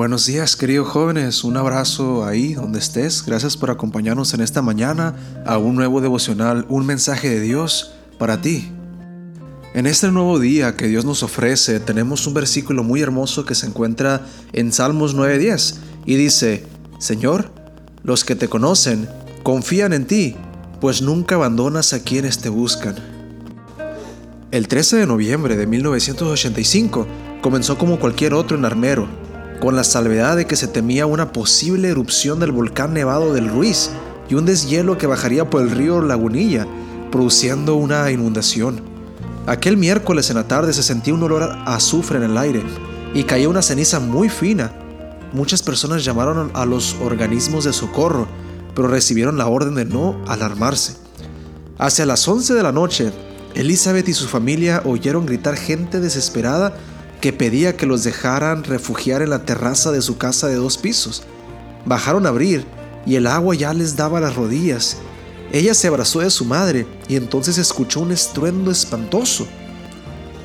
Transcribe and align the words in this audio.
Buenos 0.00 0.24
días, 0.24 0.56
queridos 0.56 0.88
jóvenes. 0.88 1.44
Un 1.44 1.58
abrazo 1.58 2.24
ahí 2.24 2.54
donde 2.54 2.78
estés. 2.78 3.22
Gracias 3.22 3.58
por 3.58 3.70
acompañarnos 3.70 4.32
en 4.32 4.40
esta 4.40 4.62
mañana 4.62 5.14
a 5.44 5.58
un 5.58 5.76
nuevo 5.76 6.00
devocional, 6.00 6.64
un 6.70 6.86
mensaje 6.86 7.28
de 7.28 7.40
Dios 7.40 7.92
para 8.18 8.40
ti. 8.40 8.70
En 9.74 9.86
este 9.86 10.10
nuevo 10.10 10.38
día 10.38 10.74
que 10.74 10.88
Dios 10.88 11.04
nos 11.04 11.22
ofrece, 11.22 11.80
tenemos 11.80 12.26
un 12.26 12.32
versículo 12.32 12.82
muy 12.82 13.02
hermoso 13.02 13.44
que 13.44 13.54
se 13.54 13.66
encuentra 13.66 14.26
en 14.54 14.72
Salmos 14.72 15.14
9:10 15.14 15.76
y 16.06 16.14
dice: 16.14 16.64
Señor, 16.98 17.52
los 18.02 18.24
que 18.24 18.36
te 18.36 18.48
conocen 18.48 19.08
confían 19.42 19.92
en 19.92 20.06
ti, 20.06 20.36
pues 20.80 21.02
nunca 21.02 21.34
abandonas 21.34 21.92
a 21.92 22.00
quienes 22.00 22.38
te 22.38 22.48
buscan. 22.48 22.96
El 24.50 24.68
13 24.68 24.96
de 24.96 25.06
noviembre 25.06 25.56
de 25.56 25.66
1985 25.66 27.06
comenzó 27.40 27.78
como 27.78 27.98
cualquier 27.98 28.34
otro 28.34 28.56
en 28.56 28.64
Armero 28.64 29.08
con 29.60 29.76
la 29.76 29.84
salvedad 29.84 30.36
de 30.36 30.46
que 30.46 30.56
se 30.56 30.66
temía 30.66 31.06
una 31.06 31.32
posible 31.32 31.88
erupción 31.88 32.40
del 32.40 32.50
volcán 32.50 32.94
nevado 32.94 33.34
del 33.34 33.48
Ruiz 33.48 33.90
y 34.28 34.34
un 34.34 34.46
deshielo 34.46 34.96
que 34.96 35.06
bajaría 35.06 35.48
por 35.48 35.60
el 35.60 35.70
río 35.70 36.00
Lagunilla, 36.00 36.66
produciendo 37.12 37.76
una 37.76 38.10
inundación. 38.10 38.80
Aquel 39.46 39.76
miércoles 39.76 40.30
en 40.30 40.36
la 40.36 40.48
tarde 40.48 40.72
se 40.72 40.82
sentía 40.82 41.14
un 41.14 41.22
olor 41.22 41.42
a 41.42 41.74
azufre 41.74 42.16
en 42.16 42.24
el 42.24 42.38
aire 42.38 42.62
y 43.12 43.24
caía 43.24 43.48
una 43.48 43.62
ceniza 43.62 44.00
muy 44.00 44.28
fina. 44.28 44.72
Muchas 45.32 45.62
personas 45.62 46.04
llamaron 46.04 46.50
a 46.54 46.66
los 46.66 46.96
organismos 47.02 47.64
de 47.64 47.72
socorro, 47.72 48.26
pero 48.74 48.88
recibieron 48.88 49.38
la 49.38 49.46
orden 49.46 49.74
de 49.74 49.84
no 49.84 50.20
alarmarse. 50.26 50.96
Hacia 51.78 52.06
las 52.06 52.26
11 52.26 52.54
de 52.54 52.62
la 52.62 52.72
noche, 52.72 53.12
Elizabeth 53.54 54.08
y 54.08 54.14
su 54.14 54.26
familia 54.26 54.82
oyeron 54.84 55.26
gritar 55.26 55.56
gente 55.56 56.00
desesperada 56.00 56.74
que 57.20 57.32
pedía 57.32 57.76
que 57.76 57.86
los 57.86 58.04
dejaran 58.04 58.64
refugiar 58.64 59.22
en 59.22 59.30
la 59.30 59.44
terraza 59.44 59.92
de 59.92 60.02
su 60.02 60.18
casa 60.18 60.48
de 60.48 60.56
dos 60.56 60.78
pisos. 60.78 61.22
Bajaron 61.84 62.26
a 62.26 62.30
abrir 62.30 62.64
y 63.06 63.16
el 63.16 63.26
agua 63.26 63.54
ya 63.54 63.72
les 63.72 63.96
daba 63.96 64.20
las 64.20 64.36
rodillas. 64.36 64.96
Ella 65.52 65.74
se 65.74 65.88
abrazó 65.88 66.20
de 66.20 66.30
su 66.30 66.44
madre 66.44 66.86
y 67.08 67.16
entonces 67.16 67.58
escuchó 67.58 68.00
un 68.00 68.12
estruendo 68.12 68.70
espantoso. 68.70 69.46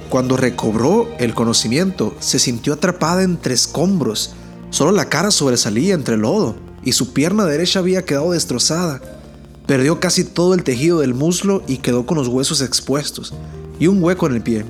Cuando 0.10 0.38
recobró 0.38 1.10
el 1.20 1.34
conocimiento, 1.34 2.16
se 2.20 2.40
sintió 2.40 2.74
atrapada 2.74 3.24
entre 3.24 3.54
escombros. 3.54 4.34
Solo 4.76 4.92
la 4.92 5.08
cara 5.08 5.32
sobresalía 5.32 5.94
entre 5.94 6.16
el 6.16 6.24
lodo 6.24 6.54
y 6.84 6.92
su 6.92 7.14
pierna 7.14 7.46
derecha 7.46 7.80
había 7.80 8.04
quedado 8.04 8.34
destrozada. 8.34 9.00
Perdió 9.66 10.02
casi 10.02 10.26
todo 10.26 10.54
el 10.54 10.66
tejido 10.66 11.00
del 11.00 11.14
muslo 11.14 11.64
y 11.66 11.78
quedó 11.78 12.06
con 12.06 12.18
los 12.18 12.28
huesos 12.28 12.60
expuestos 12.60 13.34
y 13.80 13.88
un 13.88 14.04
hueco 14.04 14.28
en 14.28 14.34
el 14.34 14.42
pie. 14.42 14.66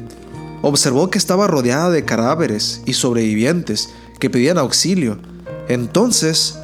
Observó 0.62 1.10
que 1.10 1.18
estaba 1.18 1.48
rodeada 1.48 1.90
de 1.90 2.06
cadáveres 2.06 2.84
y 2.86 2.94
sobrevivientes 2.94 3.90
que 4.20 4.30
pedían 4.30 4.60
auxilio. 4.60 5.18
Entonces, 5.70 6.60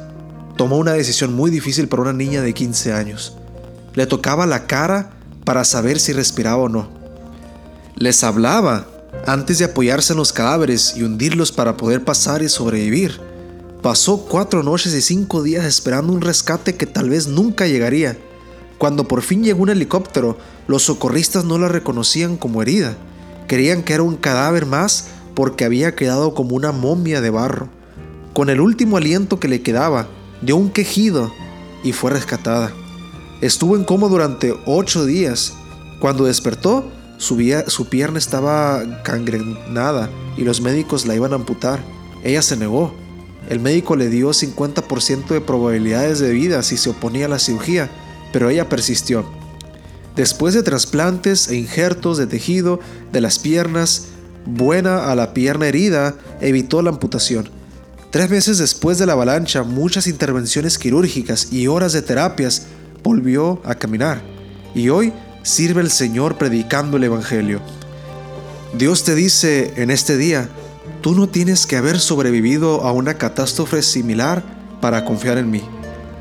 tomó 0.56 0.76
una 0.76 0.92
decisión 0.92 1.34
muy 1.34 1.50
difícil 1.50 1.88
para 1.88 2.02
una 2.02 2.12
niña 2.12 2.42
de 2.42 2.54
15 2.54 2.92
años. 2.92 3.36
Le 3.94 4.06
tocaba 4.06 4.46
la 4.46 4.68
cara 4.68 5.14
para 5.44 5.64
saber 5.64 5.98
si 5.98 6.12
respiraba 6.12 6.62
o 6.62 6.68
no. 6.68 6.90
Les 7.96 8.22
hablaba 8.22 8.86
antes 9.26 9.58
de 9.58 9.64
apoyarse 9.64 10.12
en 10.12 10.20
los 10.20 10.32
cadáveres 10.32 10.96
y 10.96 11.02
hundirlos 11.02 11.50
para 11.50 11.76
poder 11.76 12.04
pasar 12.04 12.40
y 12.44 12.48
sobrevivir. 12.48 13.31
Pasó 13.82 14.18
cuatro 14.18 14.62
noches 14.62 14.94
y 14.94 15.02
cinco 15.02 15.42
días 15.42 15.64
esperando 15.64 16.12
un 16.12 16.20
rescate 16.20 16.76
que 16.76 16.86
tal 16.86 17.10
vez 17.10 17.26
nunca 17.26 17.66
llegaría. 17.66 18.16
Cuando 18.78 19.08
por 19.08 19.22
fin 19.22 19.42
llegó 19.42 19.64
un 19.64 19.70
helicóptero, 19.70 20.38
los 20.68 20.84
socorristas 20.84 21.44
no 21.44 21.58
la 21.58 21.66
reconocían 21.66 22.36
como 22.36 22.62
herida. 22.62 22.96
Creían 23.48 23.82
que 23.82 23.94
era 23.94 24.04
un 24.04 24.16
cadáver 24.16 24.66
más 24.66 25.08
porque 25.34 25.64
había 25.64 25.96
quedado 25.96 26.32
como 26.32 26.54
una 26.54 26.70
momia 26.70 27.20
de 27.20 27.30
barro. 27.30 27.70
Con 28.32 28.50
el 28.50 28.60
último 28.60 28.98
aliento 28.98 29.40
que 29.40 29.48
le 29.48 29.62
quedaba, 29.62 30.06
dio 30.42 30.56
un 30.56 30.70
quejido 30.70 31.32
y 31.82 31.92
fue 31.92 32.12
rescatada. 32.12 32.72
Estuvo 33.40 33.74
en 33.74 33.82
coma 33.82 34.06
durante 34.06 34.54
ocho 34.64 35.04
días. 35.04 35.54
Cuando 35.98 36.26
despertó, 36.26 36.88
su, 37.18 37.36
pierna 37.90 38.18
estaba 38.18 39.02
cangrenada 39.02 40.08
y 40.36 40.42
los 40.42 40.60
médicos 40.60 41.04
la 41.04 41.16
iban 41.16 41.32
a 41.32 41.36
amputar. 41.36 41.82
Ella 42.22 42.42
se 42.42 42.56
negó. 42.56 43.01
El 43.52 43.60
médico 43.60 43.96
le 43.96 44.08
dio 44.08 44.30
50% 44.30 45.28
de 45.28 45.42
probabilidades 45.42 46.20
de 46.20 46.32
vida 46.32 46.62
si 46.62 46.78
se 46.78 46.88
oponía 46.88 47.26
a 47.26 47.28
la 47.28 47.38
cirugía, 47.38 47.90
pero 48.32 48.48
ella 48.48 48.70
persistió. 48.70 49.26
Después 50.16 50.54
de 50.54 50.62
trasplantes 50.62 51.48
e 51.48 51.56
injertos 51.56 52.16
de 52.16 52.26
tejido 52.26 52.80
de 53.12 53.20
las 53.20 53.38
piernas, 53.38 54.06
buena 54.46 55.10
a 55.12 55.14
la 55.16 55.34
pierna 55.34 55.66
herida, 55.66 56.14
evitó 56.40 56.80
la 56.80 56.88
amputación. 56.88 57.50
Tres 58.10 58.30
meses 58.30 58.56
después 58.56 58.96
de 58.96 59.04
la 59.04 59.12
avalancha, 59.12 59.64
muchas 59.64 60.06
intervenciones 60.06 60.78
quirúrgicas 60.78 61.52
y 61.52 61.66
horas 61.66 61.92
de 61.92 62.00
terapias, 62.00 62.68
volvió 63.02 63.60
a 63.66 63.74
caminar. 63.74 64.22
Y 64.74 64.88
hoy 64.88 65.12
sirve 65.42 65.82
el 65.82 65.90
Señor 65.90 66.38
predicando 66.38 66.96
el 66.96 67.04
Evangelio. 67.04 67.60
Dios 68.78 69.04
te 69.04 69.14
dice 69.14 69.74
en 69.76 69.90
este 69.90 70.16
día, 70.16 70.48
tú 71.02 71.16
no 71.16 71.28
tienes 71.28 71.66
que 71.66 71.76
haber 71.76 71.98
sobrevivido 71.98 72.82
a 72.82 72.92
una 72.92 73.14
catástrofe 73.14 73.82
similar 73.82 74.44
para 74.80 75.04
confiar 75.04 75.36
en 75.36 75.50
mí. 75.50 75.62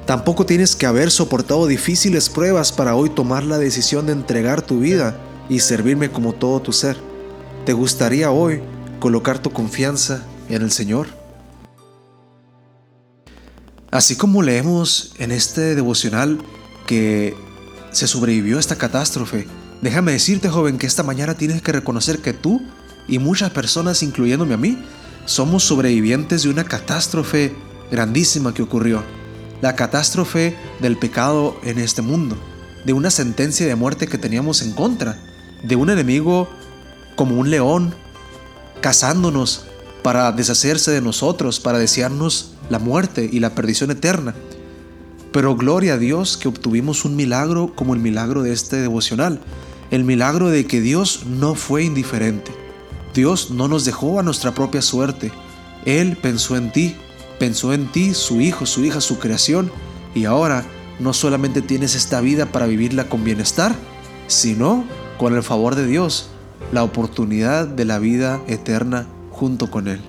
Tampoco 0.07 0.45
tienes 0.45 0.75
que 0.75 0.87
haber 0.87 1.11
soportado 1.11 1.67
difíciles 1.67 2.29
pruebas 2.29 2.71
para 2.71 2.95
hoy 2.95 3.11
tomar 3.11 3.43
la 3.43 3.59
decisión 3.59 4.07
de 4.07 4.13
entregar 4.13 4.63
tu 4.63 4.79
vida 4.79 5.17
y 5.49 5.59
servirme 5.59 6.09
como 6.09 6.33
todo 6.33 6.59
tu 6.61 6.73
ser. 6.73 6.97
¿Te 7.63 7.73
gustaría 7.73 8.31
hoy 8.31 8.61
colocar 8.99 9.37
tu 9.37 9.51
confianza 9.51 10.23
en 10.49 10.63
el 10.63 10.71
Señor? 10.71 11.07
Así 13.91 14.15
como 14.15 14.41
leemos 14.41 15.13
en 15.19 15.31
este 15.31 15.75
devocional 15.75 16.39
que 16.87 17.35
se 17.91 18.07
sobrevivió 18.07 18.57
a 18.57 18.61
esta 18.61 18.77
catástrofe, 18.77 19.47
déjame 19.81 20.13
decirte 20.13 20.49
joven 20.49 20.79
que 20.79 20.87
esta 20.87 21.03
mañana 21.03 21.35
tienes 21.35 21.61
que 21.61 21.71
reconocer 21.71 22.19
que 22.19 22.33
tú 22.33 22.61
y 23.07 23.19
muchas 23.19 23.51
personas, 23.51 24.03
incluyéndome 24.03 24.53
a 24.53 24.57
mí, 24.57 24.77
somos 25.25 25.63
sobrevivientes 25.63 26.43
de 26.43 26.49
una 26.49 26.63
catástrofe 26.63 27.53
grandísima 27.91 28.53
que 28.53 28.63
ocurrió 28.63 29.03
la 29.61 29.75
catástrofe 29.75 30.57
del 30.79 30.97
pecado 30.97 31.55
en 31.63 31.77
este 31.77 32.01
mundo, 32.01 32.35
de 32.83 32.93
una 32.93 33.11
sentencia 33.11 33.67
de 33.67 33.75
muerte 33.75 34.07
que 34.07 34.17
teníamos 34.17 34.61
en 34.61 34.71
contra, 34.73 35.17
de 35.63 35.75
un 35.75 35.89
enemigo 35.89 36.49
como 37.15 37.39
un 37.39 37.51
león 37.51 37.93
cazándonos 38.81 39.65
para 40.01 40.31
deshacerse 40.31 40.91
de 40.91 41.01
nosotros, 41.01 41.59
para 41.59 41.77
desearnos 41.77 42.53
la 42.69 42.79
muerte 42.79 43.29
y 43.31 43.39
la 43.39 43.53
perdición 43.53 43.91
eterna. 43.91 44.33
Pero 45.31 45.55
gloria 45.55 45.93
a 45.93 45.97
Dios 45.97 46.37
que 46.37 46.47
obtuvimos 46.47 47.05
un 47.05 47.15
milagro 47.15 47.73
como 47.75 47.93
el 47.93 47.99
milagro 47.99 48.41
de 48.41 48.51
este 48.51 48.77
devocional, 48.77 49.39
el 49.91 50.03
milagro 50.03 50.49
de 50.49 50.65
que 50.65 50.81
Dios 50.81 51.25
no 51.27 51.53
fue 51.53 51.83
indiferente. 51.83 52.51
Dios 53.13 53.51
no 53.51 53.67
nos 53.67 53.85
dejó 53.85 54.19
a 54.19 54.23
nuestra 54.23 54.53
propia 54.53 54.81
suerte. 54.81 55.31
Él 55.85 56.17
pensó 56.21 56.55
en 56.55 56.71
ti, 56.71 56.95
pensó 57.39 57.73
en 57.73 57.91
ti, 57.91 58.13
su 58.13 58.39
hijo, 58.39 58.65
su 58.65 58.85
hija, 58.85 59.01
su 59.01 59.19
creación, 59.19 59.71
y 60.15 60.25
ahora 60.25 60.65
no 60.99 61.13
solamente 61.13 61.61
tienes 61.61 61.95
esta 61.95 62.21
vida 62.21 62.45
para 62.45 62.67
vivirla 62.67 63.09
con 63.09 63.23
bienestar, 63.23 63.75
sino 64.27 64.85
con 65.17 65.35
el 65.35 65.43
favor 65.43 65.75
de 65.75 65.85
Dios, 65.85 66.29
la 66.71 66.83
oportunidad 66.83 67.67
de 67.67 67.85
la 67.85 67.99
vida 67.99 68.41
eterna 68.47 69.07
junto 69.31 69.69
con 69.69 69.87
Él. 69.87 69.99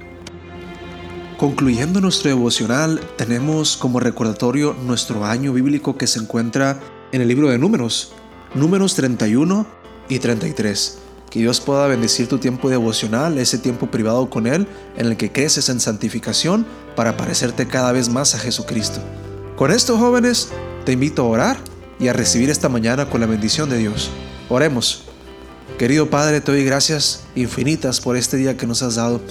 Concluyendo 1.38 2.00
nuestro 2.00 2.28
devocional, 2.28 3.00
tenemos 3.16 3.76
como 3.76 3.98
recordatorio 3.98 4.76
nuestro 4.86 5.24
año 5.24 5.52
bíblico 5.52 5.96
que 5.96 6.06
se 6.06 6.20
encuentra 6.20 6.78
en 7.10 7.20
el 7.20 7.28
libro 7.28 7.48
de 7.48 7.58
números, 7.58 8.12
números 8.54 8.94
31 8.94 9.66
y 10.08 10.18
33. 10.20 11.01
Que 11.32 11.40
Dios 11.40 11.62
pueda 11.62 11.86
bendecir 11.86 12.28
tu 12.28 12.36
tiempo 12.36 12.68
devocional, 12.68 13.38
ese 13.38 13.56
tiempo 13.56 13.90
privado 13.90 14.28
con 14.28 14.46
Él, 14.46 14.66
en 14.98 15.06
el 15.06 15.16
que 15.16 15.32
creces 15.32 15.70
en 15.70 15.80
santificación 15.80 16.66
para 16.94 17.16
parecerte 17.16 17.66
cada 17.66 17.90
vez 17.90 18.10
más 18.10 18.34
a 18.34 18.38
Jesucristo. 18.38 19.00
Con 19.56 19.70
esto, 19.70 19.96
jóvenes, 19.96 20.50
te 20.84 20.92
invito 20.92 21.22
a 21.22 21.28
orar 21.28 21.56
y 21.98 22.08
a 22.08 22.12
recibir 22.12 22.50
esta 22.50 22.68
mañana 22.68 23.08
con 23.08 23.22
la 23.22 23.26
bendición 23.26 23.70
de 23.70 23.78
Dios. 23.78 24.10
Oremos. 24.50 25.04
Querido 25.78 26.10
Padre, 26.10 26.42
te 26.42 26.52
doy 26.52 26.66
gracias 26.66 27.22
infinitas 27.34 28.02
por 28.02 28.18
este 28.18 28.36
día 28.36 28.58
que 28.58 28.66
nos 28.66 28.82
has 28.82 28.96
dado, 28.96 29.22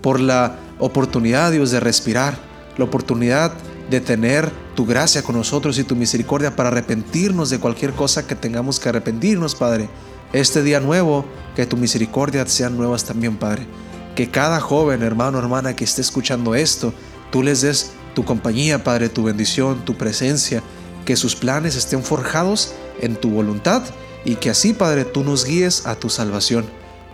por 0.00 0.20
la 0.20 0.60
oportunidad, 0.78 1.50
Dios, 1.50 1.72
de 1.72 1.80
respirar, 1.80 2.38
la 2.76 2.84
oportunidad 2.84 3.52
de 3.90 4.00
tener 4.00 4.48
tu 4.76 4.86
gracia 4.86 5.24
con 5.24 5.34
nosotros 5.34 5.76
y 5.80 5.82
tu 5.82 5.96
misericordia 5.96 6.54
para 6.54 6.68
arrepentirnos 6.68 7.50
de 7.50 7.58
cualquier 7.58 7.94
cosa 7.94 8.28
que 8.28 8.36
tengamos 8.36 8.78
que 8.78 8.90
arrepentirnos, 8.90 9.56
Padre 9.56 9.88
este 10.32 10.62
día 10.62 10.80
nuevo, 10.80 11.24
que 11.56 11.66
tu 11.66 11.76
misericordia 11.76 12.46
sean 12.46 12.76
nuevas 12.76 13.04
también, 13.04 13.36
Padre. 13.36 13.66
Que 14.14 14.30
cada 14.30 14.60
joven, 14.60 15.02
hermano, 15.02 15.38
hermana 15.38 15.74
que 15.74 15.84
esté 15.84 16.00
escuchando 16.00 16.54
esto, 16.54 16.92
tú 17.30 17.42
les 17.42 17.60
des 17.62 17.92
tu 18.14 18.24
compañía, 18.24 18.84
Padre, 18.84 19.08
tu 19.08 19.24
bendición, 19.24 19.84
tu 19.84 19.96
presencia, 19.96 20.62
que 21.04 21.16
sus 21.16 21.36
planes 21.36 21.76
estén 21.76 22.02
forjados 22.02 22.74
en 23.00 23.16
tu 23.16 23.30
voluntad 23.30 23.82
y 24.24 24.36
que 24.36 24.50
así, 24.50 24.72
Padre, 24.72 25.04
tú 25.04 25.24
nos 25.24 25.44
guíes 25.44 25.86
a 25.86 25.94
tu 25.94 26.10
salvación. 26.10 26.66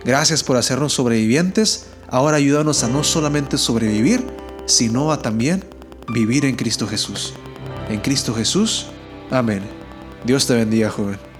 Gracias 0.03 0.43
por 0.43 0.57
hacernos 0.57 0.93
sobrevivientes. 0.93 1.85
Ahora 2.09 2.37
ayúdanos 2.37 2.83
a 2.83 2.87
no 2.87 3.03
solamente 3.03 3.57
sobrevivir, 3.57 4.25
sino 4.65 5.11
a 5.11 5.21
también 5.21 5.63
vivir 6.07 6.45
en 6.45 6.55
Cristo 6.55 6.87
Jesús. 6.87 7.33
En 7.89 8.01
Cristo 8.01 8.33
Jesús. 8.33 8.87
Amén. 9.31 9.61
Dios 10.23 10.45
te 10.45 10.55
bendiga, 10.55 10.89
joven. 10.89 11.34